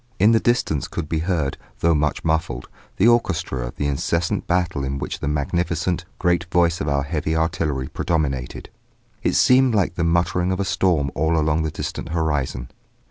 [0.17, 2.67] In the distance could be heard, though much muffled,
[2.97, 7.35] the orchestra of the incessant battle in which the magnificent, great voice of our heavy
[7.35, 8.71] artillery predominated;
[9.21, 12.71] it seemed like the muttering of a storm all along the distant horizon.